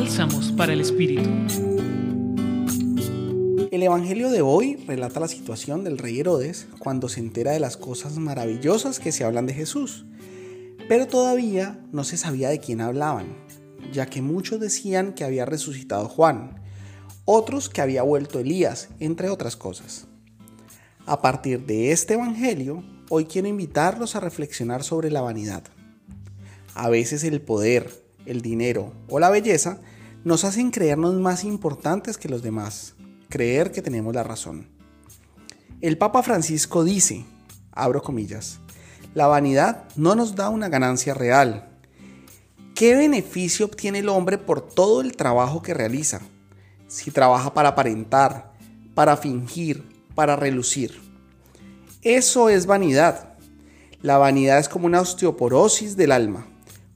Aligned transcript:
Bálsamos 0.00 0.52
para 0.52 0.72
el 0.72 0.80
Espíritu. 0.80 1.28
El 3.72 3.82
Evangelio 3.82 4.30
de 4.30 4.42
hoy 4.42 4.76
relata 4.86 5.18
la 5.18 5.26
situación 5.26 5.82
del 5.82 5.98
rey 5.98 6.20
Herodes 6.20 6.68
cuando 6.78 7.08
se 7.08 7.18
entera 7.18 7.50
de 7.50 7.58
las 7.58 7.76
cosas 7.76 8.16
maravillosas 8.16 9.00
que 9.00 9.10
se 9.10 9.24
hablan 9.24 9.46
de 9.46 9.54
Jesús. 9.54 10.06
Pero 10.88 11.08
todavía 11.08 11.80
no 11.90 12.04
se 12.04 12.16
sabía 12.16 12.48
de 12.48 12.60
quién 12.60 12.80
hablaban, 12.80 13.26
ya 13.92 14.06
que 14.06 14.22
muchos 14.22 14.60
decían 14.60 15.14
que 15.14 15.24
había 15.24 15.46
resucitado 15.46 16.08
Juan, 16.08 16.62
otros 17.24 17.68
que 17.68 17.80
había 17.80 18.04
vuelto 18.04 18.38
Elías, 18.38 18.90
entre 19.00 19.30
otras 19.30 19.56
cosas. 19.56 20.06
A 21.06 21.20
partir 21.20 21.66
de 21.66 21.90
este 21.90 22.14
Evangelio, 22.14 22.84
hoy 23.08 23.24
quiero 23.24 23.48
invitarlos 23.48 24.14
a 24.14 24.20
reflexionar 24.20 24.84
sobre 24.84 25.10
la 25.10 25.22
vanidad. 25.22 25.64
A 26.76 26.88
veces 26.88 27.24
el 27.24 27.40
poder, 27.40 27.90
el 28.26 28.42
dinero 28.42 28.92
o 29.08 29.18
la 29.18 29.30
belleza 29.30 29.80
nos 30.24 30.44
hacen 30.44 30.70
creernos 30.70 31.14
más 31.14 31.44
importantes 31.44 32.18
que 32.18 32.28
los 32.28 32.42
demás, 32.42 32.94
creer 33.28 33.72
que 33.72 33.82
tenemos 33.82 34.14
la 34.14 34.24
razón. 34.24 34.68
El 35.80 35.96
Papa 35.96 36.22
Francisco 36.22 36.84
dice, 36.84 37.24
abro 37.72 38.02
comillas, 38.02 38.58
la 39.14 39.26
vanidad 39.26 39.84
no 39.96 40.14
nos 40.14 40.34
da 40.34 40.48
una 40.48 40.68
ganancia 40.68 41.14
real. 41.14 41.68
¿Qué 42.74 42.94
beneficio 42.94 43.66
obtiene 43.66 44.00
el 44.00 44.08
hombre 44.08 44.38
por 44.38 44.60
todo 44.60 45.00
el 45.00 45.16
trabajo 45.16 45.62
que 45.62 45.74
realiza? 45.74 46.20
Si 46.86 47.10
trabaja 47.10 47.54
para 47.54 47.70
aparentar, 47.70 48.52
para 48.94 49.16
fingir, 49.16 49.84
para 50.14 50.36
relucir. 50.36 51.00
Eso 52.02 52.48
es 52.48 52.66
vanidad. 52.66 53.34
La 54.02 54.18
vanidad 54.18 54.58
es 54.58 54.68
como 54.68 54.86
una 54.86 55.00
osteoporosis 55.00 55.96
del 55.96 56.12
alma. 56.12 56.46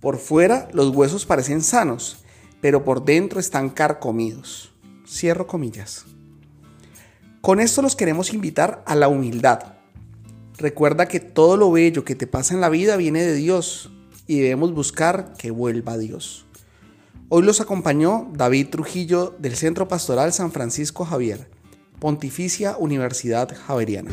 Por 0.00 0.18
fuera 0.18 0.68
los 0.72 0.94
huesos 0.94 1.26
parecen 1.26 1.62
sanos, 1.62 2.24
pero 2.62 2.84
por 2.84 3.04
dentro 3.04 3.38
están 3.38 3.68
carcomidos. 3.68 4.72
Cierro 5.06 5.46
comillas. 5.46 6.06
Con 7.42 7.60
esto 7.60 7.82
los 7.82 7.96
queremos 7.96 8.32
invitar 8.32 8.82
a 8.86 8.94
la 8.94 9.08
humildad. 9.08 9.74
Recuerda 10.56 11.08
que 11.08 11.18
todo 11.18 11.56
lo 11.56 11.72
bello 11.72 12.04
que 12.04 12.14
te 12.14 12.28
pasa 12.28 12.54
en 12.54 12.60
la 12.60 12.68
vida 12.68 12.96
viene 12.96 13.20
de 13.22 13.34
Dios 13.34 13.90
y 14.28 14.38
debemos 14.38 14.72
buscar 14.72 15.34
que 15.36 15.50
vuelva 15.50 15.94
a 15.94 15.98
Dios. 15.98 16.46
Hoy 17.28 17.42
los 17.42 17.60
acompañó 17.60 18.30
David 18.32 18.68
Trujillo 18.68 19.34
del 19.38 19.56
Centro 19.56 19.88
Pastoral 19.88 20.32
San 20.32 20.52
Francisco 20.52 21.04
Javier. 21.04 21.50
Pontificia 21.98 22.76
Universidad 22.78 23.56
Javeriana. 23.66 24.12